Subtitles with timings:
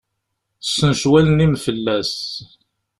[0.63, 2.13] Ssencew allen-im fell-as!